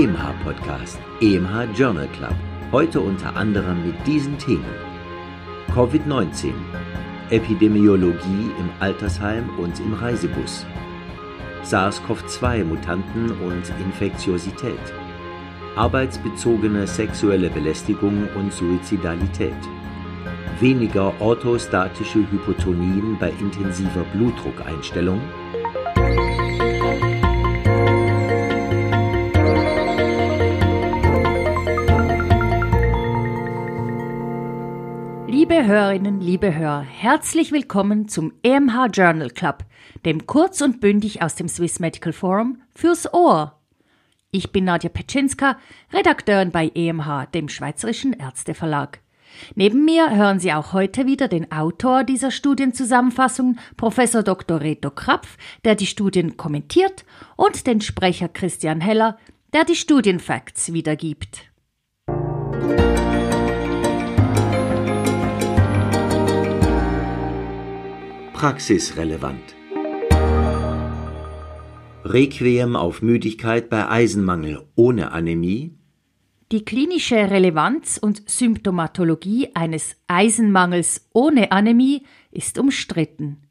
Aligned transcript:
EMH 0.00 0.32
Podcast, 0.42 0.98
EMH 1.20 1.76
Journal 1.76 2.08
Club. 2.08 2.34
Heute 2.72 3.02
unter 3.02 3.36
anderem 3.36 3.84
mit 3.86 4.06
diesen 4.06 4.38
Themen: 4.38 4.64
Covid-19, 5.74 6.54
Epidemiologie 7.28 8.50
im 8.58 8.70
Altersheim 8.80 9.50
und 9.58 9.78
im 9.78 9.92
Reisebus, 9.92 10.64
SARS-CoV-2-Mutanten 11.64 13.32
und 13.42 13.70
Infektiosität, 13.84 14.80
arbeitsbezogene 15.76 16.86
sexuelle 16.86 17.50
Belästigung 17.50 18.26
und 18.36 18.54
Suizidalität, 18.54 19.52
weniger 20.60 21.12
orthostatische 21.20 22.20
Hypotonien 22.20 23.18
bei 23.20 23.34
intensiver 23.38 24.04
Blutdruckeinstellung, 24.14 25.20
Liebe 35.60 35.72
Hörerinnen, 35.72 36.20
liebe 36.22 36.54
Hörer, 36.54 36.80
herzlich 36.80 37.52
willkommen 37.52 38.08
zum 38.08 38.32
EMH 38.42 38.86
Journal 38.94 39.28
Club, 39.28 39.66
dem 40.06 40.24
kurz 40.24 40.62
und 40.62 40.80
bündig 40.80 41.20
aus 41.20 41.34
dem 41.34 41.48
Swiss 41.48 41.80
Medical 41.80 42.14
Forum 42.14 42.62
fürs 42.74 43.12
Ohr. 43.12 43.60
Ich 44.30 44.52
bin 44.52 44.64
Nadja 44.64 44.88
Petschinska, 44.88 45.58
Redakteurin 45.92 46.50
bei 46.50 46.72
EMH, 46.74 47.26
dem 47.34 47.50
Schweizerischen 47.50 48.14
Ärzteverlag. 48.14 49.00
Neben 49.54 49.84
mir 49.84 50.16
hören 50.16 50.40
Sie 50.40 50.50
auch 50.50 50.72
heute 50.72 51.04
wieder 51.04 51.28
den 51.28 51.52
Autor 51.52 52.04
dieser 52.04 52.30
Studienzusammenfassung, 52.30 53.58
Professor 53.76 54.22
Dr. 54.22 54.62
Reto 54.62 54.90
Krapf, 54.90 55.36
der 55.66 55.74
die 55.74 55.86
Studien 55.86 56.38
kommentiert, 56.38 57.04
und 57.36 57.66
den 57.66 57.82
Sprecher 57.82 58.30
Christian 58.30 58.80
Heller, 58.80 59.18
der 59.52 59.66
die 59.66 59.76
Studienfacts 59.76 60.72
wiedergibt. 60.72 61.49
Praxisrelevant. 68.40 69.54
Requiem 72.06 72.74
auf 72.74 73.02
Müdigkeit 73.02 73.68
bei 73.68 73.86
Eisenmangel 73.86 74.66
ohne 74.76 75.12
Anämie. 75.12 75.74
Die 76.50 76.64
klinische 76.64 77.16
Relevanz 77.16 77.98
und 77.98 78.22
Symptomatologie 78.30 79.50
eines 79.52 79.94
Eisenmangels 80.06 81.10
ohne 81.12 81.52
Anämie 81.52 82.06
ist 82.30 82.58
umstritten. 82.58 83.42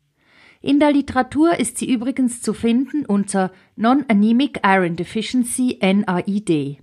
In 0.59 0.79
der 0.79 0.91
Literatur 0.91 1.59
ist 1.59 1.77
sie 1.77 1.93
übrigens 1.93 2.41
zu 2.41 2.55
finden 2.55 3.05
unter 3.05 3.51
Non-Anemic 3.75 4.61
Iron 4.65 4.95
Deficiency 4.95 5.77
NAID. 5.83 6.79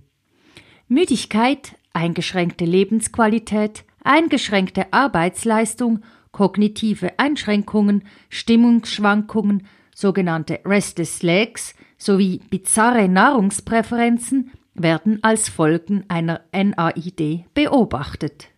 Müdigkeit, 0.87 1.75
eingeschränkte 1.91 2.63
Lebensqualität, 2.63 3.83
eingeschränkte 4.01 4.93
Arbeitsleistung 4.93 5.99
kognitive 6.37 7.17
Einschränkungen, 7.17 8.03
Stimmungsschwankungen, 8.29 9.63
sogenannte 9.95 10.59
Restless 10.65 11.23
Legs 11.23 11.73
sowie 11.97 12.41
bizarre 12.51 13.09
Nahrungspräferenzen 13.09 14.51
werden 14.75 15.17
als 15.23 15.49
Folgen 15.49 16.03
einer 16.09 16.41
NAID 16.53 17.45
beobachtet. 17.55 18.49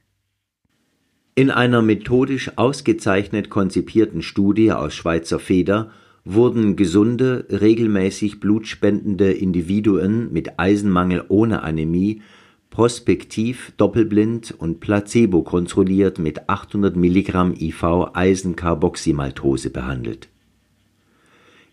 In 1.35 1.51
einer 1.51 1.81
methodisch 1.81 2.57
ausgezeichnet 2.57 3.49
konzipierten 3.49 4.23
Studie 4.23 4.73
aus 4.73 4.93
Schweizer 4.93 5.39
Feder 5.39 5.91
wurden 6.25 6.75
gesunde, 6.75 7.45
regelmäßig 7.49 8.41
blutspendende 8.41 9.31
Individuen 9.31 10.33
mit 10.33 10.59
Eisenmangel 10.59 11.23
ohne 11.29 11.63
Anämie 11.63 12.23
prospektiv 12.69 13.73
doppelblind 13.77 14.53
und 14.57 14.79
placebo-kontrolliert 14.79 16.19
mit 16.19 16.49
800 16.49 16.95
Milligramm 16.95 17.53
IV 17.53 18.11
Eisencarboxymaltose 18.13 19.69
behandelt. 19.69 20.29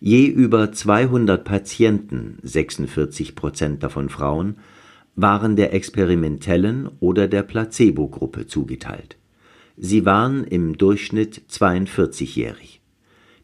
Je 0.01 0.27
über 0.27 0.73
200 0.73 1.45
Patienten 1.45 2.39
(46 2.43 3.35
Prozent 3.35 3.83
davon 3.83 4.09
Frauen) 4.09 4.57
waren 5.15 5.57
der 5.57 5.73
experimentellen 5.73 6.91
oder 7.01 7.29
der 7.29 7.43
Placebo-Gruppe 7.43 8.47
zugeteilt. 8.47 9.17
Sie 9.77 10.05
waren 10.05 10.45
im 10.45 10.77
Durchschnitt 10.77 11.43
42-jährig 11.51 12.81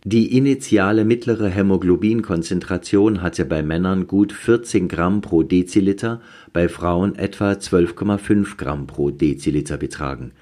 die 0.04 0.36
initiale 0.36 1.04
mittlere 1.04 1.48
Hämoglobinkonzentration 1.48 3.22
hatte 3.22 3.44
bei 3.44 3.62
Männern 3.62 4.08
gut 4.08 4.32
14 4.32 4.88
Gramm 4.88 5.20
pro 5.20 5.44
Deziliter, 5.44 6.20
bei 6.52 6.68
Frauen 6.68 7.14
etwa 7.14 7.52
12,5 7.52 8.56
Gramm 8.56 8.88
pro 8.88 9.10
Deziliter 9.10 9.76
betragen, 9.76 10.32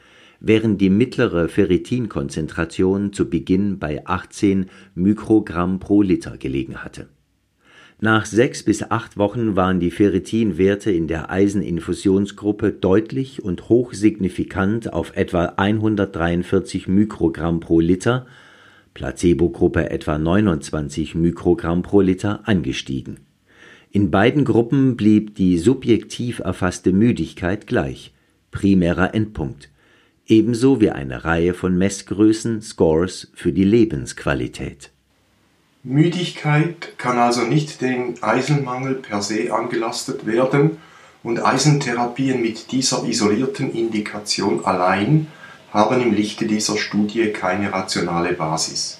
während 0.41 0.81
die 0.81 0.89
mittlere 0.89 1.51
Ferritinkonzentration 1.51 3.13
zu 3.13 3.29
Beginn 3.29 3.79
bei 3.79 4.07
18 4.07 4.71
Mikrogramm 4.95 5.79
pro 5.79 6.01
Liter 6.01 6.39
gelegen 6.39 6.83
hatte. 6.83 7.09
Nach 8.01 8.25
sechs 8.25 8.63
bis 8.63 8.91
acht 8.91 9.19
Wochen 9.19 9.57
waren 9.57 9.79
die 9.79 9.91
Ferritinwerte 9.91 10.91
in 10.91 11.07
der 11.07 11.31
Eiseninfusionsgruppe 11.31 12.73
deutlich 12.73 13.45
und 13.45 13.69
hochsignifikant 13.69 14.95
auf 14.95 15.15
etwa 15.19 15.53
143 15.59 16.89
Mikrogramm 16.89 17.61
pro 17.61 17.81
Liter 17.81 18.25
Placebo-Gruppe 18.95 19.91
etwa 19.91 20.19
29 20.19 21.15
Mikrogramm 21.15 21.83
pro 21.83 22.01
Liter 22.01 22.41
angestiegen. 22.45 23.21
In 23.91 24.11
beiden 24.11 24.45
Gruppen 24.45 24.97
blieb 24.97 25.35
die 25.35 25.59
subjektiv 25.59 26.39
erfasste 26.39 26.93
Müdigkeit 26.93 27.67
gleich 27.67 28.13
(primärer 28.51 29.15
Endpunkt), 29.15 29.69
ebenso 30.27 30.81
wie 30.81 30.91
eine 30.91 31.25
Reihe 31.25 31.55
von 31.55 31.77
Messgrößen 31.77 32.63
(Scores) 32.63 33.33
für 33.35 33.53
die 33.53 33.65
Lebensqualität. 33.65 34.91
Müdigkeit 35.83 36.99
kann 36.99 37.19
also 37.19 37.43
nicht 37.43 37.81
dem 37.81 38.15
Eisenmangel 38.21 38.97
per 38.97 39.23
se 39.23 39.53
angelastet 39.53 40.27
werden 40.27 40.77
und 41.23 41.45
Eisentherapien 41.45 42.43
mit 42.43 42.71
dieser 42.71 43.05
isolierten 43.05 43.73
Indikation 43.73 44.65
allein 44.65 45.27
haben 45.73 46.01
im 46.01 46.13
Lichte 46.13 46.47
dieser 46.47 46.77
Studie 46.77 47.33
keine 47.33 47.73
rationale 47.73 48.33
Basis. 48.33 48.99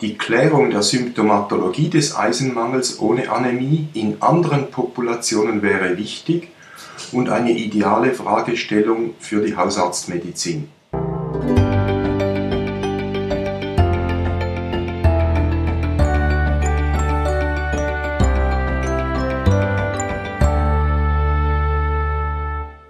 Die 0.00 0.18
Klärung 0.18 0.70
der 0.70 0.82
Symptomatologie 0.82 1.88
des 1.88 2.16
Eisenmangels 2.16 2.98
ohne 2.98 3.30
Anämie 3.30 3.88
in 3.94 4.20
anderen 4.20 4.70
Populationen 4.70 5.62
wäre 5.62 5.96
wichtig 5.96 6.48
und 7.12 7.28
eine 7.28 7.52
ideale 7.52 8.12
Fragestellung 8.12 9.14
für 9.20 9.44
die 9.44 9.56
Hausarztmedizin. 9.56 10.68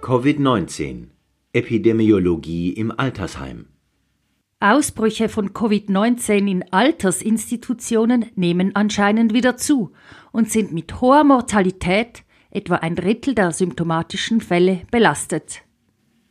Covid-19 0.01 1.07
Epidemiologie 1.55 2.71
im 2.71 2.91
Altersheim 2.91 3.67
Ausbrüche 4.59 5.29
von 5.29 5.51
Covid-19 5.51 6.49
in 6.49 6.63
Altersinstitutionen 6.71 8.25
nehmen 8.33 8.75
anscheinend 8.75 9.35
wieder 9.35 9.55
zu 9.55 9.91
und 10.31 10.49
sind 10.49 10.73
mit 10.73 10.99
hoher 10.99 11.23
Mortalität, 11.23 12.23
etwa 12.49 12.77
ein 12.77 12.95
Drittel 12.95 13.35
der 13.35 13.51
symptomatischen 13.51 14.41
Fälle, 14.41 14.81
belastet. 14.89 15.61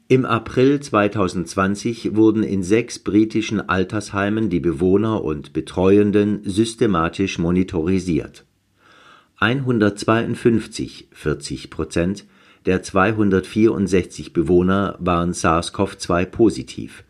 Im 0.08 0.25
April 0.25 0.81
2020 0.81 2.17
wurden 2.17 2.43
in 2.43 2.64
sechs 2.64 2.99
britischen 2.99 3.61
Altersheimen 3.61 4.50
die 4.50 4.58
Bewohner 4.58 5.23
und 5.23 5.52
Betreuenden 5.52 6.41
systematisch 6.43 7.38
monitorisiert. 7.38 8.44
152, 9.37 11.11
40 11.12 11.70
Prozent, 11.70 12.26
der 12.67 12.82
264 12.82 14.32
Bewohner 14.32 14.97
waren 15.00 15.32
SARS-CoV-2 15.32 16.26
positiv, 16.26 17.05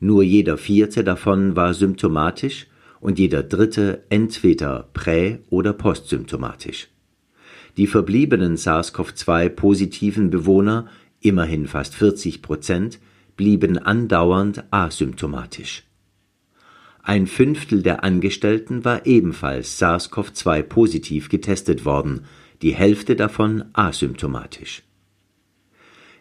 nur 0.00 0.22
jeder 0.22 0.56
vierte 0.56 1.04
davon 1.04 1.56
war 1.56 1.74
symptomatisch 1.74 2.66
und 3.00 3.18
jeder 3.18 3.42
dritte 3.42 4.04
entweder 4.08 4.88
prä- 4.94 5.38
oder 5.50 5.72
postsymptomatisch. 5.72 6.88
Die 7.76 7.86
verbliebenen 7.86 8.56
SARS-CoV-2-positiven 8.56 10.30
Bewohner, 10.30 10.88
immerhin 11.20 11.66
fast 11.66 11.94
40 11.94 12.40
Prozent, 12.40 12.98
blieben 13.36 13.78
andauernd 13.78 14.64
asymptomatisch. 14.70 15.84
Ein 17.02 17.26
Fünftel 17.26 17.82
der 17.82 18.04
Angestellten 18.04 18.84
war 18.84 19.04
ebenfalls 19.04 19.78
SARS-CoV-2 19.78 20.62
positiv 20.62 21.28
getestet 21.28 21.84
worden, 21.84 22.24
die 22.62 22.74
Hälfte 22.74 23.16
davon 23.16 23.64
asymptomatisch 23.74 24.82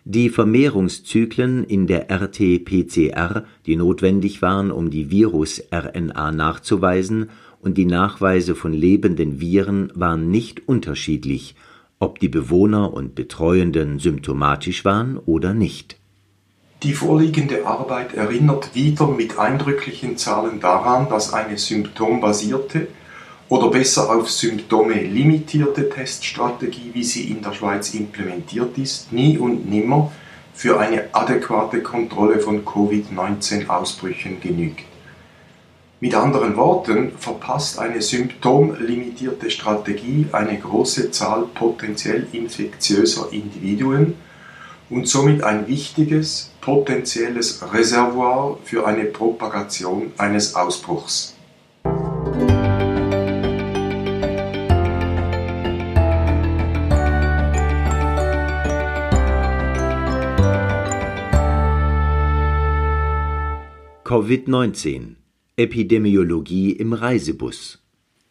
die 0.06 0.30
Vermehrungszyklen 0.30 1.64
in 1.64 1.88
der 1.88 2.12
RT-PCR, 2.12 3.46
die 3.66 3.76
notwendig 3.76 4.42
waren, 4.42 4.72
um 4.72 4.90
die 4.90 5.10
Virus-RNA 5.10 6.32
nachzuweisen, 6.32 7.30
und 7.62 7.78
die 7.78 7.86
Nachweise 7.86 8.56
von 8.56 8.74
lebenden 8.74 9.40
Viren 9.40 9.90
waren 9.96 10.30
nicht 10.30 10.68
unterschiedlich 10.68 11.56
ob 12.04 12.20
die 12.20 12.28
Bewohner 12.28 12.94
und 12.94 13.16
Betreuenden 13.16 13.98
symptomatisch 13.98 14.84
waren 14.84 15.18
oder 15.18 15.54
nicht. 15.54 15.98
Die 16.84 16.94
vorliegende 16.94 17.66
Arbeit 17.66 18.14
erinnert 18.14 18.76
wieder 18.76 19.08
mit 19.08 19.40
eindrücklichen 19.40 20.18
Zahlen 20.18 20.60
daran, 20.60 21.08
dass 21.08 21.32
eine 21.32 21.58
symptombasierte 21.58 22.90
oder 23.54 23.68
besser 23.68 24.10
auf 24.10 24.32
Symptome 24.32 24.96
limitierte 24.96 25.88
Teststrategie, 25.88 26.90
wie 26.94 27.04
sie 27.04 27.30
in 27.30 27.44
der 27.44 27.54
Schweiz 27.54 27.94
implementiert 27.94 28.76
ist, 28.80 29.14
nie 29.14 29.38
und 29.38 29.70
nimmer 29.70 30.12
für 30.56 30.80
eine 30.80 31.14
adäquate 31.14 31.84
Kontrolle 31.84 32.40
von 32.40 32.66
Covid-19-Ausbrüchen 32.66 34.42
genügt. 34.42 34.86
Mit 36.00 36.16
anderen 36.16 36.58
Worten 36.58 37.12
verpasst 37.20 37.78
eine 37.78 38.02
symptomlimitierte 38.02 39.52
Strategie 39.52 40.26
eine 40.32 40.58
große 40.58 41.12
Zahl 41.12 41.44
potenziell 41.54 42.26
infektiöser 42.32 43.28
Individuen 43.32 44.16
und 44.90 45.08
somit 45.08 45.44
ein 45.44 45.68
wichtiges 45.68 46.50
potenzielles 46.60 47.62
Reservoir 47.72 48.58
für 48.64 48.88
eine 48.88 49.06
Propagation 49.06 50.12
eines 50.18 50.56
Ausbruchs. 50.56 51.33
Covid-19 64.14 65.16
Epidemiologie 65.56 66.72
im 66.74 66.94
Reisebus 66.94 67.84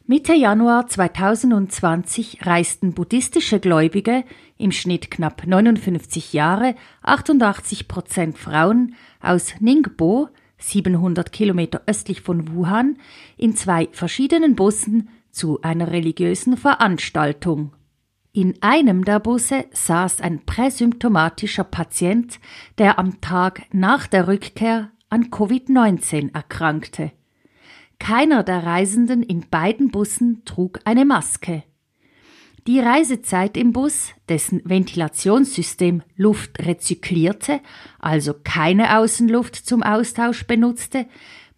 Mitte 0.07 0.33
Januar 0.33 0.87
2020 0.87 2.47
reisten 2.47 2.93
buddhistische 2.93 3.59
Gläubige, 3.59 4.23
im 4.59 4.71
Schnitt 4.71 5.11
knapp 5.11 5.45
59 5.45 6.35
Jahre, 6.35 6.77
88 7.03 7.89
Prozent 7.89 8.39
Frauen, 8.39 8.95
aus 9.21 9.55
Ningbo, 9.59 10.29
700 10.59 11.33
Kilometer 11.33 11.83
östlich 11.89 12.21
von 12.21 12.55
Wuhan, 12.55 12.97
in 13.37 13.57
zwei 13.57 13.89
verschiedenen 13.91 14.55
Bussen 14.55 15.09
zu 15.33 15.63
einer 15.63 15.91
religiösen 15.91 16.57
Veranstaltung. 16.57 17.73
In 18.31 18.55
einem 18.63 19.05
der 19.05 19.19
Busse 19.19 19.65
saß 19.73 20.21
ein 20.21 20.47
präsymptomatischer 20.47 21.65
Patient, 21.65 22.39
der 22.79 23.01
am 23.01 23.21
Tag 23.21 23.63
nach 23.73 24.07
der 24.07 24.29
Rückkehr 24.29 24.92
an 25.13 25.31
Covid-19 25.31 26.35
erkrankte. 26.35 27.13
Keiner 27.99 28.43
der 28.43 28.65
Reisenden 28.65 29.23
in 29.23 29.47
beiden 29.51 29.91
Bussen 29.91 30.43
trug 30.47 30.81
eine 30.85 31.05
Maske. 31.05 31.65
Die 32.67 32.81
Reisezeit 32.81 33.59
im 33.59 33.73
Bus, 33.73 34.13
dessen 34.31 34.63
Ventilationssystem 34.65 36.03
Luft 36.17 36.61
rezyklierte, 36.61 37.61
also 37.99 38.33
keine 38.43 38.99
Außenluft 38.99 39.55
zum 39.57 39.83
Austausch 39.83 40.47
benutzte, 40.47 41.07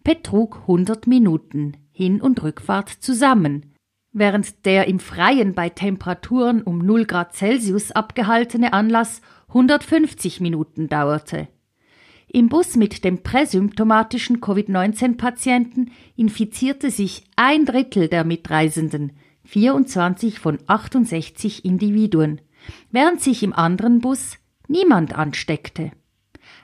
betrug 0.03 0.57
100 0.63 1.07
Minuten 1.07 1.77
Hin- 1.93 2.21
und 2.21 2.43
Rückfahrt 2.43 2.89
zusammen, 2.89 3.73
während 4.11 4.65
der 4.65 4.89
im 4.89 4.99
Freien 4.99 5.53
bei 5.53 5.69
Temperaturen 5.69 6.61
um 6.61 6.79
0 6.79 7.05
Grad 7.05 7.33
Celsius 7.33 7.93
abgehaltene 7.93 8.73
Anlass 8.73 9.21
150 9.47 10.41
Minuten 10.41 10.89
dauerte. 10.89 11.47
Im 12.27 12.49
Bus 12.49 12.75
mit 12.75 13.03
dem 13.03 13.23
präsymptomatischen 13.23 14.41
Covid-19-Patienten 14.41 15.91
infizierte 16.15 16.91
sich 16.91 17.23
ein 17.35 17.65
Drittel 17.65 18.07
der 18.07 18.23
Mitreisenden, 18.23 19.13
24 19.45 20.39
von 20.39 20.59
68 20.67 21.65
Individuen, 21.65 22.41
während 22.91 23.21
sich 23.21 23.41
im 23.43 23.53
anderen 23.53 24.01
Bus 24.01 24.37
niemand 24.67 25.15
ansteckte. 25.15 25.91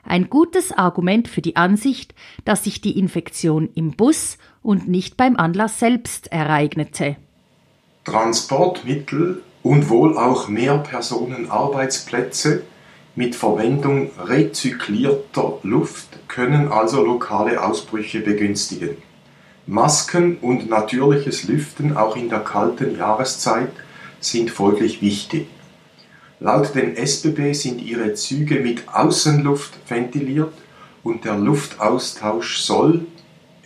Ein 0.04 0.30
gutes 0.30 0.72
Argument 0.72 1.28
für 1.28 1.42
die 1.42 1.56
Ansicht, 1.56 2.16
dass 2.44 2.64
sich 2.64 2.82
die 2.82 2.98
Infektion 2.98 3.70
im 3.76 3.92
Bus 3.92 4.40
und 4.64 4.88
nicht 4.88 5.16
beim 5.16 5.38
Anlass 5.38 5.78
selbst 5.80 6.32
ereignete. 6.32 7.18
Transportmittel 8.04 9.44
und 9.62 9.90
wohl 9.90 10.18
auch 10.18 10.48
Mehrpersonenarbeitsplätze 10.48 12.64
mit 13.16 13.36
Verwendung 13.36 14.10
rezyklierter 14.26 15.60
Luft 15.64 16.08
können 16.28 16.70
also 16.70 17.04
lokale 17.04 17.62
Ausbrüche 17.62 18.22
begünstigen. 18.22 18.98
Masken 19.68 20.38
und 20.38 20.70
natürliches 20.70 21.44
Lüften 21.44 21.98
auch 21.98 22.16
in 22.16 22.30
der 22.30 22.40
kalten 22.40 22.98
Jahreszeit 22.98 23.72
sind 24.20 24.50
folglich 24.50 25.02
wichtig. 25.02 25.48
Laut 26.40 26.74
den 26.74 26.96
SBB 26.96 27.54
sind 27.54 27.82
ihre 27.82 28.14
Züge 28.16 28.62
mit 28.62 28.88
Außenluft 28.88 29.74
ventiliert 29.88 30.54
und 31.04 31.26
der 31.26 31.36
Luftaustausch 31.36 32.58
soll, 32.60 33.06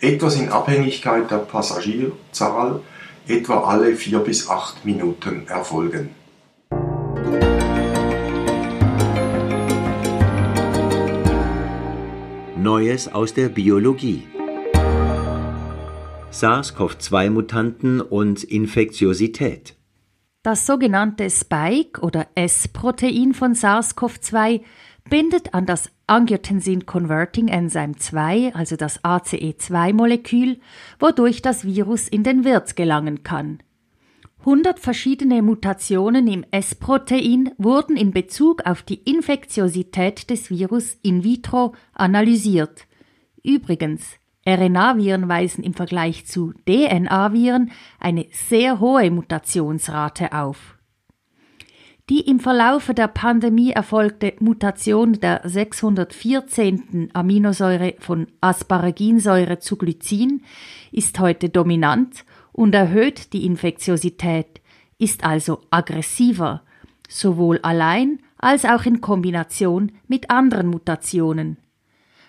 etwas 0.00 0.36
in 0.36 0.50
Abhängigkeit 0.50 1.30
der 1.30 1.38
Passagierzahl, 1.38 2.80
etwa 3.26 3.60
alle 3.60 3.96
vier 3.96 4.18
bis 4.18 4.48
acht 4.50 4.84
Minuten 4.84 5.46
erfolgen. 5.48 6.10
Neues 12.66 13.06
aus 13.06 13.32
der 13.32 13.48
Biologie. 13.48 14.26
SARS-CoV-2-Mutanten 16.32 18.00
und 18.00 18.42
Infektiosität. 18.42 19.76
Das 20.42 20.66
sogenannte 20.66 21.30
Spike 21.30 22.00
oder 22.00 22.26
S-Protein 22.34 23.34
von 23.34 23.54
SARS-CoV-2 23.54 24.62
bindet 25.08 25.54
an 25.54 25.66
das 25.66 25.92
Angiotensin 26.08 26.86
Converting 26.86 27.46
Enzyme 27.46 27.94
2, 27.94 28.56
also 28.56 28.74
das 28.74 29.04
ACE2-Molekül, 29.04 30.58
wodurch 30.98 31.42
das 31.42 31.64
Virus 31.64 32.08
in 32.08 32.24
den 32.24 32.44
Wirt 32.44 32.74
gelangen 32.74 33.22
kann. 33.22 33.60
100 34.46 34.78
verschiedene 34.78 35.42
Mutationen 35.42 36.28
im 36.28 36.44
S-Protein 36.52 37.50
wurden 37.58 37.96
in 37.96 38.12
Bezug 38.12 38.64
auf 38.64 38.82
die 38.84 39.00
Infektiosität 39.02 40.30
des 40.30 40.50
Virus 40.50 40.96
in 41.02 41.24
vitro 41.24 41.74
analysiert. 41.92 42.86
Übrigens, 43.42 44.04
RNA-Viren 44.46 45.28
weisen 45.28 45.64
im 45.64 45.74
Vergleich 45.74 46.26
zu 46.26 46.52
DNA-Viren 46.64 47.72
eine 47.98 48.26
sehr 48.30 48.78
hohe 48.78 49.10
Mutationsrate 49.10 50.32
auf. 50.32 50.76
Die 52.08 52.20
im 52.20 52.38
Verlaufe 52.38 52.94
der 52.94 53.08
Pandemie 53.08 53.72
erfolgte 53.72 54.34
Mutation 54.38 55.14
der 55.14 55.40
614. 55.42 57.10
Aminosäure 57.14 57.96
von 57.98 58.28
Asparaginsäure 58.40 59.58
zu 59.58 59.74
Glycin 59.74 60.44
ist 60.92 61.18
heute 61.18 61.48
dominant 61.48 62.24
und 62.56 62.74
erhöht 62.74 63.34
die 63.34 63.44
Infektiosität, 63.44 64.62
ist 64.98 65.24
also 65.24 65.60
aggressiver, 65.70 66.62
sowohl 67.06 67.58
allein 67.62 68.20
als 68.38 68.64
auch 68.64 68.86
in 68.86 69.02
Kombination 69.02 69.92
mit 70.08 70.30
anderen 70.30 70.68
Mutationen. 70.68 71.58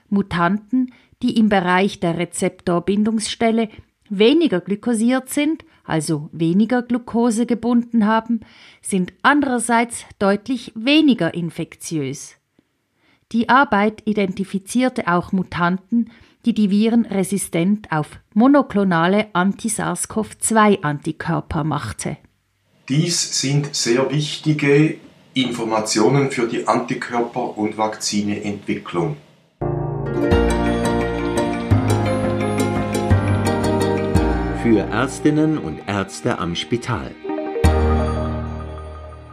Mutanten, 0.09 0.93
die 1.21 1.37
im 1.37 1.47
Bereich 1.47 2.01
der 2.01 2.17
Rezeptorbindungsstelle 2.17 3.69
weniger 4.09 4.59
glykosiert 4.59 5.29
sind, 5.29 5.63
also 5.85 6.29
weniger 6.33 6.81
Glucose 6.81 7.45
gebunden 7.45 8.05
haben, 8.05 8.41
sind 8.81 9.13
andererseits 9.21 10.05
deutlich 10.19 10.73
weniger 10.75 11.33
infektiös. 11.33 12.35
Die 13.31 13.47
Arbeit 13.47 14.03
identifizierte 14.05 15.07
auch 15.07 15.31
Mutanten, 15.31 16.11
die 16.47 16.53
die 16.53 16.71
Viren 16.71 17.05
resistent 17.05 17.91
auf 17.91 18.21
monoklonale 18.33 19.27
Anti-SARS-CoV-2-Antikörper 19.33 21.65
machte. 21.65 22.15
Dies 22.87 23.41
sind 23.41 23.75
sehr 23.75 24.09
wichtige 24.09 24.95
Informationen 25.33 26.31
für 26.31 26.47
die 26.47 26.65
Antikörper- 26.65 27.57
und 27.57 27.77
Vakzineentwicklung. 27.77 29.17
Für 34.63 34.87
Ärztinnen 34.89 35.57
und 35.57 35.79
Ärzte 35.85 36.39
am 36.39 36.55
Spital. 36.55 37.11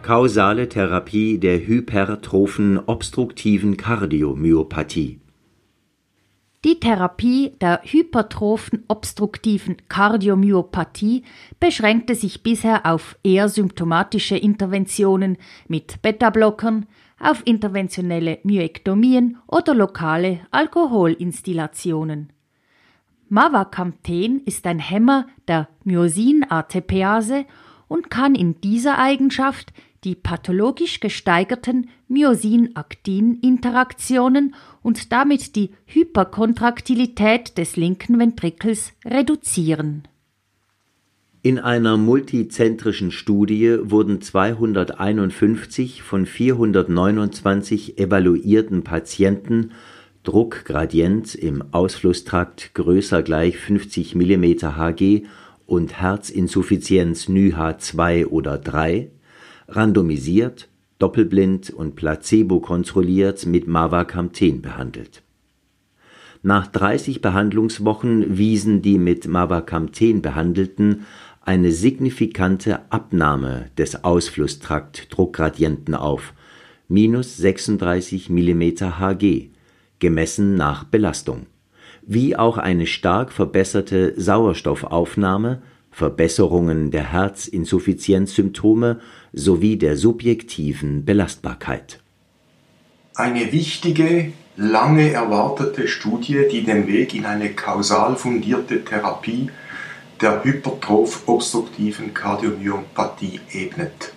Kausale 0.02 0.68
Therapie 0.68 1.38
der 1.38 1.64
hypertrophen 1.64 2.80
obstruktiven 2.84 3.76
Kardiomyopathie. 3.76 5.20
Die 6.64 6.80
Therapie 6.80 7.52
der 7.60 7.82
hypertrophen 7.84 8.84
obstruktiven 8.88 9.76
Kardiomyopathie 9.88 11.22
beschränkte 11.60 12.14
sich 12.14 12.42
bisher 12.42 12.86
auf 12.86 13.18
eher 13.22 13.50
symptomatische 13.50 14.38
Interventionen 14.38 15.36
mit 15.68 16.00
Beta-Blockern, 16.00 16.86
auf 17.20 17.42
interventionelle 17.44 18.38
Myektomien 18.44 19.36
oder 19.46 19.74
lokale 19.74 20.40
Alkoholinstillationen. 20.52 22.32
Mavacamten 23.28 24.40
ist 24.46 24.66
ein 24.66 24.78
Hämmer 24.78 25.26
der 25.46 25.68
Myosin-ATPase 25.84 27.44
und 27.88 28.10
kann 28.10 28.34
in 28.34 28.60
dieser 28.62 28.98
Eigenschaft 28.98 29.72
die 30.04 30.14
pathologisch 30.14 31.00
gesteigerten 31.00 31.88
Myosin-Aktin-Interaktionen 32.08 34.54
und 34.82 35.12
damit 35.12 35.56
die 35.56 35.70
Hyperkontraktilität 35.86 37.58
des 37.58 37.76
linken 37.76 38.18
Ventrikels 38.18 38.92
reduzieren. 39.04 40.08
In 41.42 41.58
einer 41.58 41.98
multizentrischen 41.98 43.10
Studie 43.10 43.76
wurden 43.82 44.22
251 44.22 46.02
von 46.02 46.24
429 46.24 47.98
evaluierten 47.98 48.82
Patienten 48.82 49.72
Druckgradient 50.22 51.34
im 51.34 51.62
Ausflusstrakt 51.70 52.72
größer 52.72 53.22
gleich 53.22 53.58
50 53.58 54.14
mm 54.14 54.44
Hg 54.74 55.24
und 55.66 56.00
Herzinsuffizienz 56.00 57.28
NYHA2 57.28 58.28
oder 58.28 58.56
3 58.56 59.10
randomisiert, 59.68 60.68
doppelblind 60.98 61.70
und 61.70 61.96
placebo-kontrolliert 61.96 63.46
mit 63.46 63.66
Mavacamten 63.66 64.62
behandelt. 64.62 65.22
Nach 66.42 66.66
30 66.66 67.22
Behandlungswochen 67.22 68.36
wiesen 68.36 68.82
die 68.82 68.98
mit 68.98 69.26
Mavacamten 69.26 70.20
Behandelten 70.20 71.06
eine 71.40 71.72
signifikante 71.72 72.80
Abnahme 72.90 73.70
des 73.78 74.04
Ausflusstrakt-Druckgradienten 74.04 75.94
auf 75.94 76.34
minus 76.88 77.38
(-36 77.38 78.30
mm 78.30 78.98
Hg), 78.98 79.50
gemessen 79.98 80.54
nach 80.54 80.84
Belastung, 80.84 81.46
wie 82.06 82.36
auch 82.36 82.58
eine 82.58 82.86
stark 82.86 83.32
verbesserte 83.32 84.12
Sauerstoffaufnahme, 84.16 85.62
Verbesserungen 85.94 86.90
der 86.90 87.12
Herzinsuffizienzsymptome 87.12 88.98
sowie 89.32 89.76
der 89.76 89.96
subjektiven 89.96 91.04
Belastbarkeit. 91.04 92.00
Eine 93.14 93.52
wichtige, 93.52 94.32
lange 94.56 95.12
erwartete 95.12 95.86
Studie, 95.86 96.48
die 96.50 96.64
den 96.64 96.88
Weg 96.88 97.14
in 97.14 97.26
eine 97.26 97.50
kausal 97.50 98.16
fundierte 98.16 98.84
Therapie 98.84 99.50
der 100.20 100.42
hypertroph-obstruktiven 100.42 102.12
Kardiomyopathie 102.12 103.38
ebnet. 103.52 104.14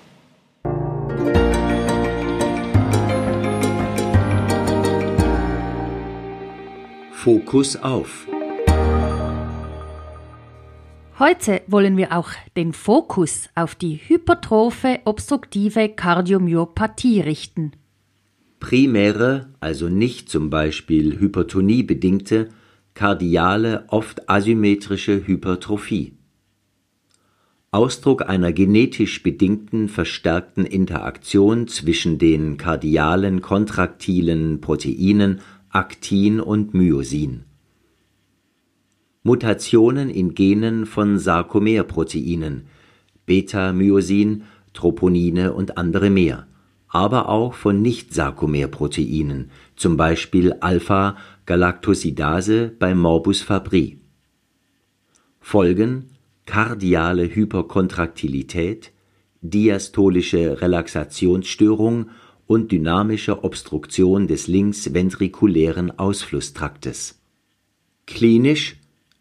Fokus 7.12 7.76
auf. 7.76 8.28
Heute 11.20 11.64
wollen 11.66 11.98
wir 11.98 12.16
auch 12.16 12.30
den 12.56 12.74
Fokus 12.74 13.50
auf 13.56 13.74
die 13.74 13.96
hypertrophe 13.96 15.00
obstruktive 15.04 15.90
Kardiomyopathie 15.90 17.22
richten. 17.22 17.72
Primäre, 18.60 19.50
also 19.60 19.90
nicht 19.90 20.30
zum 20.30 20.52
Beispiel 20.52 21.20
Hypertonie 21.20 21.82
bedingte, 21.82 22.50
kardiale, 22.94 23.86
oft 23.88 24.30
asymmetrische 24.30 25.26
Hypertrophie. 25.26 26.14
Ausdruck 27.72 28.30
einer 28.30 28.52
genetisch 28.52 29.24
bedingten 29.24 29.90
verstärkten 29.90 30.68
Interaktion 30.68 31.68
zwischen 31.68 32.20
den 32.20 32.58
kardialen 32.58 33.42
kontraktilen 33.42 34.62
Proteinen 34.62 35.42
Aktin 35.70 36.40
und 36.40 36.76
Myosin. 36.76 37.46
Mutationen 39.28 40.10
in 40.10 40.34
Genen 40.36 40.86
von 40.86 41.20
Sarkomerproteinen, 41.20 42.68
Beta-Myosin, 43.26 44.44
Troponine 44.72 45.52
und 45.52 45.78
andere 45.78 46.10
mehr, 46.10 46.48
aber 46.88 47.28
auch 47.28 47.54
von 47.54 47.82
Nicht-Sarkomerproteinen, 47.82 49.52
zum 49.76 49.98
Beispiel 49.98 50.54
Alpha-Galactosidase 50.54 52.72
bei 52.80 52.96
Morbus 52.96 53.42
Fabry. 53.42 53.98
Folgen 55.42 56.06
kardiale 56.46 57.24
Hyperkontraktilität, 57.24 58.94
diastolische 59.42 60.62
Relaxationsstörung 60.62 62.12
und 62.46 62.72
dynamische 62.72 63.44
Obstruktion 63.44 64.28
des 64.28 64.48
linksventrikulären 64.48 66.00
Ausflusstraktes. 66.00 67.20
Klinisch 68.06 68.78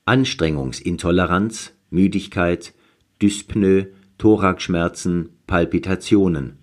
Anstrengungsintoleranz, 0.09 1.73
Müdigkeit, 1.91 2.75
Dyspnoe, 3.21 3.89
Thoraxschmerzen, 4.19 5.31
Palpitationen, 5.49 6.59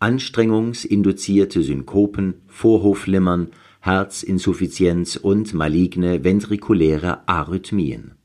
anstrengungsinduzierte 0.00 1.62
Synkopen, 1.62 2.42
Vorhofflimmern, 2.48 3.50
Herzinsuffizienz 3.78 5.14
und 5.14 5.54
maligne 5.54 6.24
ventrikuläre 6.24 7.28
Arrhythmien. 7.28 8.16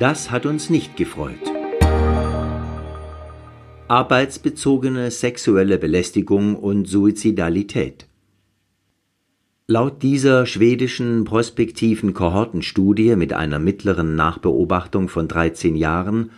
Das 0.00 0.32
hat 0.32 0.44
uns 0.44 0.70
nicht 0.70 0.96
gefreut. 0.96 1.38
Arbeitsbezogene 3.86 5.12
sexuelle 5.12 5.78
Belästigung 5.78 6.56
und 6.56 6.86
Suizidalität. 6.86 8.07
Laut 9.70 10.02
dieser 10.02 10.46
schwedischen 10.46 11.24
prospektiven 11.24 12.14
Kohortenstudie 12.14 13.16
mit 13.16 13.34
einer 13.34 13.58
mittleren 13.58 14.16
Nachbeobachtung 14.16 15.10
von 15.10 15.28
13 15.28 15.76
Jahren 15.76 16.30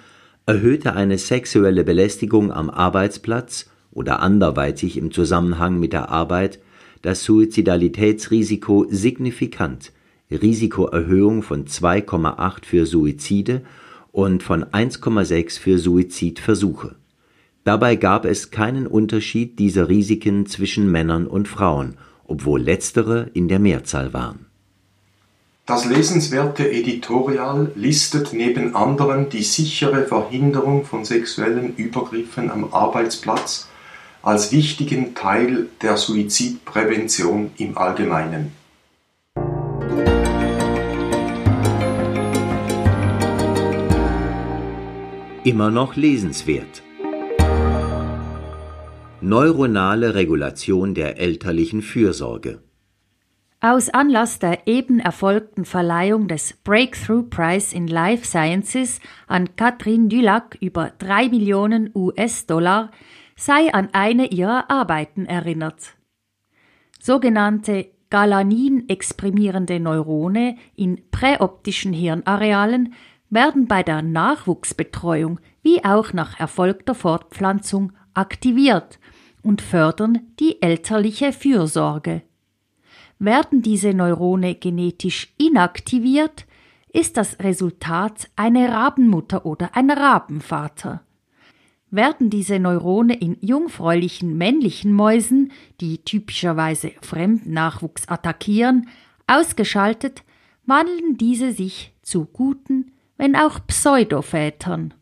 erhöhte 0.47 0.97
eine 0.97 1.17
sexuelle 1.17 1.85
Belästigung 1.85 2.51
am 2.51 2.71
Arbeitsplatz 2.71 3.71
oder 3.93 4.19
anderweitig 4.19 4.97
im 4.97 5.13
Zusammenhang 5.13 5.79
mit 5.79 5.93
der 5.93 6.09
Arbeit 6.09 6.59
das 7.03 7.23
Suizidalitätsrisiko 7.23 8.87
signifikant, 8.91 9.93
Risikoerhöhung 10.33 11.45
von 11.45 11.67
2,8 11.67 12.65
für 12.65 12.85
Suizide 12.85 13.63
und 14.11 14.43
von 14.43 14.65
1,6 14.65 15.61
für 15.61 15.79
Suizidversuche. 15.79 16.97
Dabei 17.63 17.95
gab 17.95 18.25
es 18.25 18.51
keinen 18.51 18.89
Unterschied 18.89 19.61
dieser 19.61 19.89
Risiken 19.89 20.47
zwischen 20.47 20.91
Männern 20.91 21.29
und 21.29 21.47
Frauen 21.47 21.97
obwohl 22.31 22.63
letztere 22.63 23.29
in 23.35 23.49
der 23.49 23.59
Mehrzahl 23.59 24.15
waren. 24.15 24.47
Das 25.67 25.85
lesenswerte 25.85 26.71
Editorial 26.71 27.73
listet 27.75 28.33
neben 28.33 28.75
anderem 28.75 29.29
die 29.29 29.43
sichere 29.43 30.05
Verhinderung 30.07 30.85
von 30.85 31.05
sexuellen 31.05 31.77
Übergriffen 31.77 32.51
am 32.51 32.73
Arbeitsplatz 32.73 33.69
als 34.23 34.53
wichtigen 34.53 35.15
Teil 35.15 35.69
der 35.83 35.97
Suizidprävention 35.97 37.51
im 37.57 37.77
Allgemeinen. 37.77 38.53
Immer 45.43 45.71
noch 45.71 45.97
lesenswert. 45.97 46.83
Neuronale 49.23 50.15
Regulation 50.15 50.95
der 50.95 51.19
elterlichen 51.19 51.83
Fürsorge. 51.83 52.62
Aus 53.61 53.91
Anlass 53.91 54.39
der 54.39 54.67
eben 54.67 54.99
erfolgten 54.99 55.67
Verleihung 55.67 56.27
des 56.27 56.55
Breakthrough 56.65 57.29
Prize 57.29 57.77
in 57.77 57.87
Life 57.87 58.25
Sciences 58.25 58.99
an 59.27 59.55
Catherine 59.57 60.09
Dulac 60.09 60.57
über 60.62 60.93
drei 60.99 61.29
Millionen 61.29 61.91
US-Dollar 61.95 62.93
sei 63.37 63.75
an 63.75 63.91
eine 63.93 64.29
ihrer 64.29 64.71
Arbeiten 64.71 65.27
erinnert. 65.27 65.97
Sogenannte 66.99 67.89
Galanin-exprimierende 68.09 69.81
Neurone 69.81 70.57
in 70.77 71.11
präoptischen 71.11 71.93
Hirnarealen 71.93 72.95
werden 73.29 73.69
bei 73.69 73.83
der 73.83 74.00
Nachwuchsbetreuung 74.00 75.41
wie 75.61 75.85
auch 75.85 76.15
nach 76.15 76.41
erfolgter 76.41 76.95
Fortpflanzung 76.95 77.93
aktiviert 78.15 78.99
und 79.42 79.62
fördern 79.62 80.20
die 80.38 80.61
elterliche 80.62 81.32
Fürsorge. 81.32 82.23
Werden 83.18 83.62
diese 83.62 83.92
Neurone 83.92 84.54
genetisch 84.54 85.32
inaktiviert, 85.37 86.47
ist 86.92 87.16
das 87.16 87.38
Resultat 87.40 88.30
eine 88.37 88.70
Rabenmutter 88.70 89.47
oder 89.47 89.76
ein 89.76 89.90
Rabenvater. 89.90 91.02
Werden 91.90 92.30
diese 92.30 92.59
Neurone 92.59 93.14
in 93.14 93.37
jungfräulichen 93.40 94.38
männlichen 94.38 94.92
Mäusen, 94.92 95.52
die 95.80 95.99
typischerweise 95.99 96.92
Fremdnachwuchs 97.02 98.09
attackieren, 98.09 98.88
ausgeschaltet, 99.26 100.23
wandeln 100.66 101.16
diese 101.16 101.52
sich 101.52 101.92
zu 102.02 102.26
guten, 102.26 102.92
wenn 103.16 103.37
auch 103.37 103.66
Pseudovätern. 103.66 104.94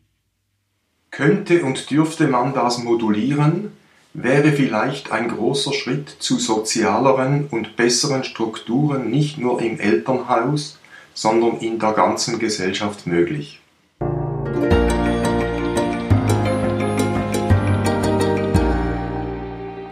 Könnte 1.11 1.63
und 1.63 1.89
dürfte 1.89 2.27
man 2.27 2.53
das 2.53 2.83
modulieren, 2.83 3.71
wäre 4.13 4.51
vielleicht 4.51 5.11
ein 5.11 5.29
großer 5.29 5.73
Schritt 5.73 6.09
zu 6.09 6.39
sozialeren 6.39 7.47
und 7.47 7.75
besseren 7.75 8.23
Strukturen 8.23 9.09
nicht 9.09 9.37
nur 9.37 9.61
im 9.61 9.79
Elternhaus, 9.79 10.79
sondern 11.13 11.59
in 11.59 11.79
der 11.79 11.93
ganzen 11.93 12.39
Gesellschaft 12.39 13.05
möglich. 13.05 13.61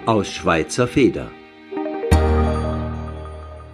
Aus 0.05 0.29
Schweizer 0.29 0.87
Feder 0.87 1.31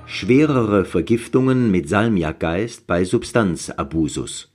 Schwerere 0.05 0.83
Vergiftungen 0.83 1.69
mit 1.69 1.87
Salmiakgeist 1.87 2.87
bei 2.87 3.03
Substanzabusus 3.03 4.51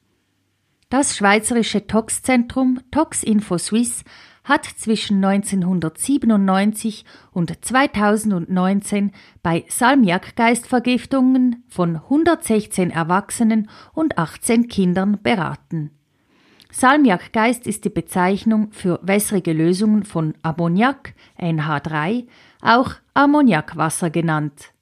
Das 0.91 1.17
Schweizerische 1.17 1.87
Toxzentrum 1.87 2.81
Toxinfo 2.91 3.59
Suisse 3.59 4.03
hat 4.49 4.65
zwischen 4.65 5.23
1997 5.23 7.05
und 7.33 7.65
2019 7.65 9.13
bei 9.43 9.65
Salmiakgeistvergiftungen 9.69 11.65
von 11.69 11.97
116 11.97 12.91
Erwachsenen 12.91 13.69
und 13.93 14.17
18 14.17 14.69
Kindern 14.69 15.19
beraten. 15.23 15.91
Salmiakgeist 16.71 17.67
ist 17.67 17.85
die 17.85 17.91
Bezeichnung 17.91 18.73
für 18.73 19.01
wässrige 19.03 19.53
Lösungen 19.53 20.05
von 20.05 20.35
Ammoniak, 20.43 21.15
NH3, 21.39 22.27
auch 22.63 22.93
Ammoniakwasser 23.15 24.11
genannt. 24.11 24.73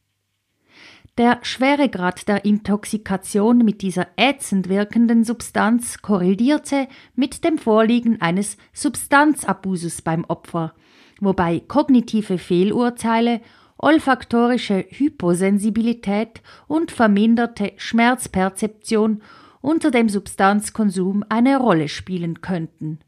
Der 1.18 1.38
Schweregrad 1.40 2.28
der 2.28 2.44
Intoxikation 2.44 3.58
mit 3.58 3.80
dieser 3.80 4.06
ätzend 4.16 4.68
wirkenden 4.68 5.24
Substanz 5.24 6.02
korrelierte 6.02 6.88
mit 7.14 7.42
dem 7.42 7.56
Vorliegen 7.56 8.20
eines 8.20 8.58
Substanzabusus 8.74 10.02
beim 10.02 10.24
Opfer, 10.26 10.74
wobei 11.18 11.60
kognitive 11.60 12.36
Fehlurteile, 12.36 13.40
olfaktorische 13.78 14.84
Hyposensibilität 14.90 16.42
und 16.66 16.90
verminderte 16.90 17.72
Schmerzperzeption 17.76 19.22
unter 19.62 19.90
dem 19.90 20.10
Substanzkonsum 20.10 21.24
eine 21.30 21.56
Rolle 21.56 21.88
spielen 21.88 22.42
könnten. 22.42 22.98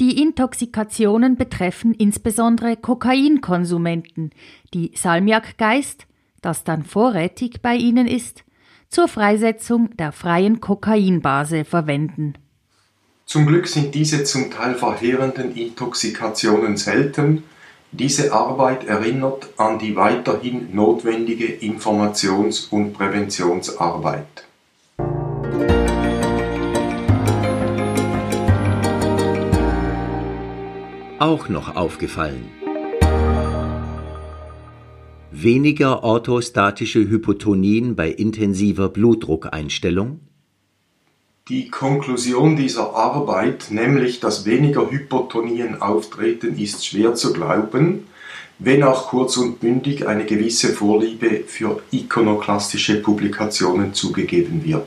Die 0.00 0.20
Intoxikationen 0.20 1.36
betreffen 1.36 1.94
insbesondere 1.94 2.76
Kokainkonsumenten, 2.76 4.32
die 4.74 4.92
Salmiakgeist, 4.94 6.06
das 6.46 6.62
dann 6.64 6.84
vorrätig 6.84 7.60
bei 7.60 7.74
ihnen 7.74 8.06
ist, 8.06 8.44
zur 8.88 9.08
Freisetzung 9.08 9.96
der 9.96 10.12
freien 10.12 10.60
Kokainbase 10.60 11.64
verwenden. 11.64 12.34
Zum 13.24 13.46
Glück 13.46 13.66
sind 13.66 13.94
diese 13.96 14.22
zum 14.22 14.52
Teil 14.52 14.76
verheerenden 14.76 15.56
Intoxikationen 15.56 16.76
selten. 16.76 17.42
Diese 17.90 18.32
Arbeit 18.32 18.86
erinnert 18.86 19.48
an 19.56 19.80
die 19.80 19.96
weiterhin 19.96 20.72
notwendige 20.72 21.46
Informations- 21.46 22.68
und 22.70 22.92
Präventionsarbeit. 22.92 24.44
Auch 31.18 31.48
noch 31.48 31.74
aufgefallen 31.74 32.50
weniger 35.46 36.02
orthostatische 36.02 37.08
Hypotonien 37.08 37.94
bei 37.94 38.08
intensiver 38.10 38.88
Blutdruckeinstellung? 38.88 40.18
Die 41.48 41.70
Konklusion 41.70 42.56
dieser 42.56 42.96
Arbeit, 42.96 43.68
nämlich 43.70 44.18
dass 44.18 44.44
weniger 44.44 44.90
Hypotonien 44.90 45.80
auftreten, 45.80 46.58
ist 46.58 46.84
schwer 46.84 47.14
zu 47.14 47.32
glauben, 47.32 48.08
wenn 48.58 48.82
auch 48.82 49.06
kurz 49.06 49.36
und 49.36 49.60
bündig 49.60 50.08
eine 50.08 50.24
gewisse 50.24 50.70
Vorliebe 50.70 51.44
für 51.46 51.80
ikonoklastische 51.92 52.96
Publikationen 53.00 53.94
zugegeben 53.94 54.64
wird. 54.64 54.86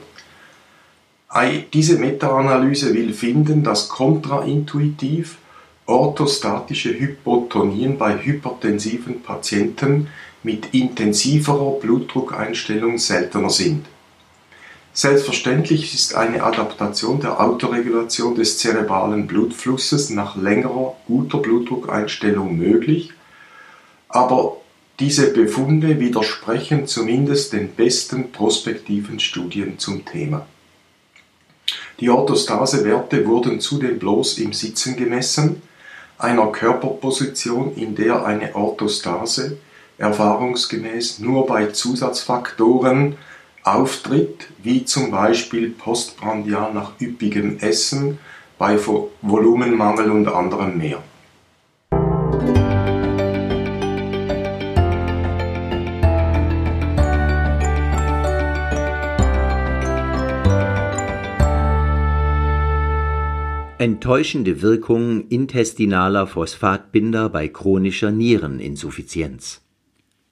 Diese 1.72 1.98
Meta-Analyse 1.98 2.94
will 2.94 3.14
finden, 3.14 3.64
dass 3.64 3.88
kontraintuitiv 3.88 5.38
orthostatische 5.86 7.00
Hypotonien 7.00 7.98
bei 7.98 8.18
hypertensiven 8.18 9.22
Patienten 9.22 10.08
mit 10.44 10.74
intensiverer 10.74 11.80
Blutdruckeinstellung 11.80 12.98
seltener 12.98 13.50
sind. 13.50 13.86
Selbstverständlich 14.94 15.94
ist 15.94 16.16
eine 16.16 16.44
Adaptation 16.44 17.20
der 17.20 17.40
Autoregulation 17.40 18.36
des 18.36 18.58
zerebralen 18.58 19.28
Blutflusses 19.28 20.10
nach 20.10 20.36
längerer 20.36 20.96
guter 21.08 21.38
Blutdruckeinstellung 21.38 22.58
möglich, 22.58 23.12
aber 24.08 24.58
diese 25.00 25.32
Befunde 25.32 26.00
widersprechen 26.00 26.88
zumindest 26.88 27.54
den 27.54 27.70
besten 27.70 28.32
prospektiven 28.32 29.20
Studien 29.20 29.80
zum 29.80 30.04
Thema. 30.04 30.46
Die 32.00 32.10
Orthostasewerte 32.10 33.26
wurden 33.26 33.60
zudem 33.60 34.00
bloß 34.00 34.40
im 34.40 34.54
Sitzen 34.54 34.98
gemessen, 34.98 35.62
einer 36.18 36.48
Körperposition, 36.48 37.76
in 37.76 37.96
der 37.96 38.26
eine 38.26 38.56
Orthostase 38.56 39.58
erfahrungsgemäß 40.00 41.20
nur 41.20 41.46
bei 41.46 41.68
Zusatzfaktoren 41.68 43.18
auftritt, 43.64 44.48
wie 44.64 44.86
zum 44.86 45.12
Beispiel 45.12 45.70
postprandial 45.70 46.74
nach 46.74 46.94
üppigem 47.00 47.60
Essen, 47.60 48.18
bei 48.58 48.78
Volumenmangel 49.22 50.10
und 50.12 50.28
anderem 50.28 50.78
mehr. 50.78 51.02
Enttäuschende 63.78 64.62
Wirkung 64.62 65.30
intestinaler 65.30 66.28
Phosphatbinder 66.28 67.30
bei 67.30 67.48
chronischer 67.48 68.12
Niereninsuffizienz 68.12 69.62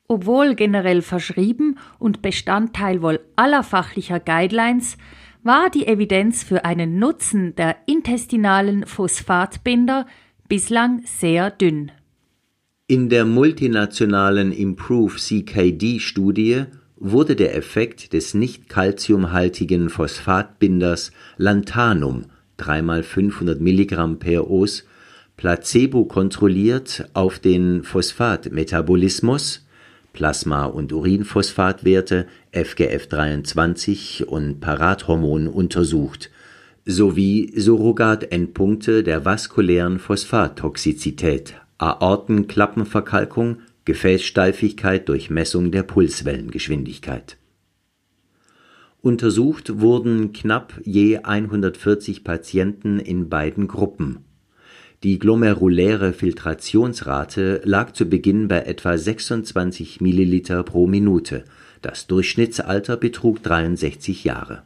obwohl 0.07 0.55
generell 0.55 1.01
verschrieben 1.01 1.77
und 1.99 2.21
Bestandteil 2.21 3.01
wohl 3.01 3.19
aller 3.35 3.63
fachlicher 3.63 4.19
Guidelines, 4.19 4.97
war 5.43 5.69
die 5.69 5.87
Evidenz 5.87 6.43
für 6.43 6.65
einen 6.65 6.99
Nutzen 6.99 7.55
der 7.55 7.75
intestinalen 7.85 8.85
Phosphatbinder 8.85 10.05
bislang 10.47 11.01
sehr 11.05 11.51
dünn. 11.51 11.91
In 12.87 13.09
der 13.09 13.25
multinationalen 13.25 14.51
Improve 14.51 15.15
CKD-Studie 15.17 16.65
wurde 16.95 17.35
der 17.35 17.55
Effekt 17.55 18.13
des 18.13 18.33
nicht 18.33 18.69
calciumhaltigen 18.69 19.89
Phosphatbinders 19.89 21.11
Lantanum 21.37 22.25
3 22.57 22.99
x 22.99 23.07
500 23.07 23.61
mg 23.61 24.19
per 24.19 24.49
Os 24.49 24.85
placebo 25.35 26.05
kontrolliert 26.05 27.09
auf 27.13 27.39
den 27.39 27.83
Phosphatmetabolismus 27.83 29.66
Plasma- 30.17 30.65
und 30.65 30.93
Urinphosphatwerte, 30.93 32.25
FGF23 32.51 34.23
und 34.23 34.59
Parathormon 34.59 35.47
untersucht, 35.47 36.31
sowie 36.85 37.53
Surrogatendpunkte 37.55 39.03
der 39.03 39.25
vaskulären 39.25 39.99
Phosphattoxizität, 39.99 41.53
Aortenklappenverkalkung, 41.77 43.59
Gefäßsteifigkeit 43.85 45.07
durch 45.07 45.29
Messung 45.29 45.69
der 45.69 45.83
Pulswellengeschwindigkeit. 45.83 47.37
Untersucht 49.01 49.79
wurden 49.79 50.33
knapp 50.33 50.81
je 50.83 51.19
140 51.19 52.23
Patienten 52.23 52.97
in 52.97 53.29
beiden 53.29 53.67
Gruppen 53.67 54.25
die 55.07 55.19
glomeruläre 55.19 56.11
Filtrationsrate 56.11 57.61
lag 57.63 57.93
zu 57.93 58.09
Beginn 58.09 58.49
bei 58.49 58.63
etwa 58.63 58.97
26 58.97 60.01
Milliliter 60.01 60.63
pro 60.63 60.85
Minute, 60.85 61.45
das 61.81 62.07
Durchschnittsalter 62.07 62.97
betrug 62.97 63.41
63 63.41 64.25
Jahre. 64.25 64.63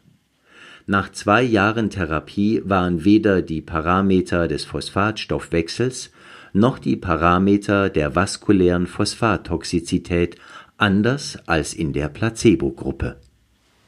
Nach 0.87 1.11
zwei 1.11 1.43
Jahren 1.43 1.91
Therapie 1.91 2.63
waren 2.65 3.05
weder 3.05 3.43
die 3.43 3.61
Parameter 3.61 4.47
des 4.47 4.65
Phosphatstoffwechsels 4.65 6.09
noch 6.53 6.79
die 6.79 6.95
Parameter 6.95 7.91
der 7.91 8.15
vaskulären 8.15 8.87
Phosphattoxizität 8.87 10.37
anders 10.75 11.37
als 11.45 11.75
in 11.75 11.93
der 11.93 12.09
Placebo-Gruppe 12.09 13.17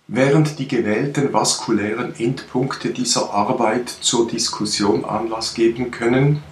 Während 0.07 0.59
die 0.59 0.67
gewählten 0.67 1.31
vaskulären 1.31 2.13
Endpunkte 2.19 2.89
dieser 2.89 3.33
Arbeit 3.33 3.89
zur 3.89 4.27
Diskussion 4.27 5.05
Anlass 5.05 5.53
geben 5.53 5.91
können, 5.91 6.43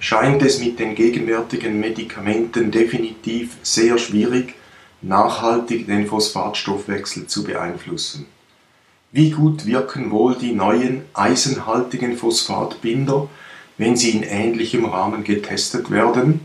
scheint 0.00 0.42
es 0.42 0.58
mit 0.58 0.80
den 0.80 0.96
gegenwärtigen 0.96 1.78
Medikamenten 1.78 2.72
definitiv 2.72 3.56
sehr 3.62 3.98
schwierig, 3.98 4.54
nachhaltig 5.02 5.86
den 5.86 6.08
Phosphatstoffwechsel 6.08 7.28
zu 7.28 7.44
beeinflussen. 7.44 8.26
Wie 9.12 9.30
gut 9.30 9.66
wirken 9.66 10.10
wohl 10.10 10.34
die 10.34 10.52
neuen 10.52 11.02
eisenhaltigen 11.14 12.16
Phosphatbinder, 12.16 13.28
wenn 13.78 13.96
sie 13.96 14.10
in 14.10 14.24
ähnlichem 14.24 14.84
Rahmen 14.84 15.22
getestet 15.22 15.92
werden? 15.92 16.40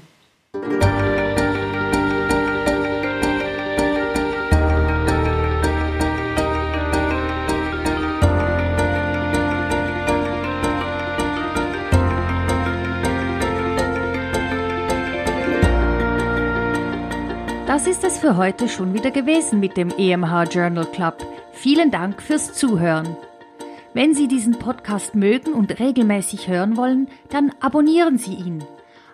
Es 18.12 18.18
für 18.18 18.36
heute 18.36 18.68
schon 18.68 18.94
wieder 18.94 19.10
gewesen 19.10 19.62
mit 19.62 19.78
dem 19.78 19.90
EMH 19.90 20.44
Journal 20.52 20.86
Club. 20.86 21.26
Vielen 21.54 21.92
Dank 21.92 22.22
fürs 22.22 22.52
Zuhören. 22.54 23.16
Wenn 23.94 24.14
Sie 24.14 24.28
diesen 24.28 24.60
Podcast 24.60 25.16
mögen 25.16 25.54
und 25.54 25.80
regelmäßig 25.80 26.50
hören 26.50 26.76
wollen, 26.76 27.08
dann 27.30 27.54
abonnieren 27.62 28.18
Sie 28.18 28.34
ihn. 28.34 28.66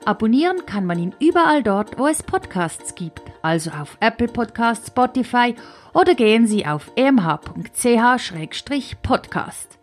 Abonnieren 0.04 0.66
kann 0.66 0.86
man 0.86 0.98
ihn 0.98 1.14
überall 1.20 1.62
dort, 1.62 2.00
wo 2.00 2.08
es 2.08 2.24
Podcasts 2.24 2.96
gibt, 2.96 3.22
also 3.44 3.70
auf 3.70 3.98
Apple 4.00 4.30
Podcasts, 4.30 4.88
Spotify 4.88 5.54
oder 5.94 6.16
gehen 6.16 6.48
Sie 6.48 6.66
auf 6.66 6.92
emh.ch-podcast. 6.96 9.78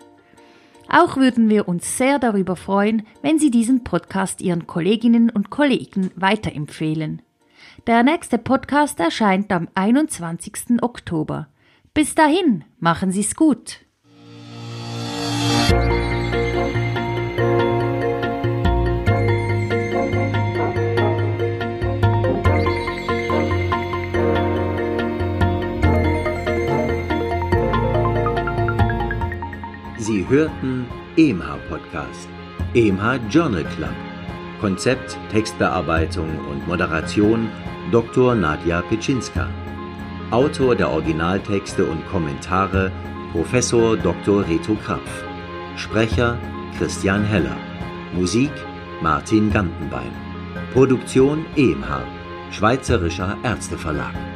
Auch 0.89 1.17
würden 1.17 1.49
wir 1.49 1.69
uns 1.69 1.99
sehr 1.99 2.19
darüber 2.19 2.57
freuen, 2.57 3.07
wenn 3.23 3.39
Sie 3.39 3.53
diesen 3.53 3.85
Podcast 3.85 4.41
Ihren 4.41 4.67
Kolleginnen 4.67 5.31
und 5.31 5.51
Kollegen 5.51 6.11
weiterempfehlen. 6.17 7.23
Der 7.87 8.03
nächste 8.03 8.39
Podcast 8.39 8.99
erscheint 8.99 9.53
am 9.53 9.69
21. 9.75 10.81
Oktober. 10.81 11.49
Bis 11.93 12.15
dahin, 12.15 12.65
machen 12.81 13.13
Sie's 13.13 13.37
gut. 13.37 13.81
Sie 29.99 30.27
hörten 30.27 30.87
EMH 31.19 31.59
Podcast, 31.69 32.31
EMH 32.73 33.29
Journal 33.29 33.65
Club. 33.77 33.91
Konzept, 34.65 35.19
Textbearbeitung 35.31 36.39
und 36.49 36.67
Moderation 36.67 37.51
Dr. 37.91 38.35
Nadja 38.35 38.83
Pitschinska. 38.83 39.49
Autor 40.31 40.75
der 40.75 40.91
Originaltexte 40.91 41.85
und 41.85 42.07
Kommentare 42.09 42.91
Professor 43.33 43.97
Dr. 43.97 44.47
Reto 44.49 44.75
Krapf. 44.75 45.25
Sprecher 45.77 46.39
Christian 46.79 47.25
Heller. 47.25 47.57
Musik 48.15 48.51
Martin 49.03 49.51
Gantenbein. 49.53 50.13
Produktion 50.73 51.45
EMH, 51.57 52.01
Schweizerischer 52.51 53.37
Ärzteverlag. 53.43 54.34